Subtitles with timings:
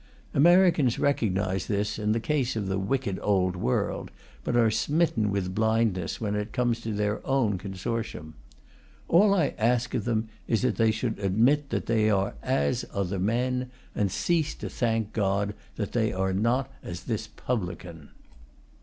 [0.33, 4.09] Americans recognize this in the case of the wicked Old World,
[4.43, 8.33] but are smitten with blindness when it comes to their own consortium.
[9.07, 13.19] All I ask of them is that they should admit that they are as other
[13.19, 18.09] men, and cease to thank God that they are not as this publican.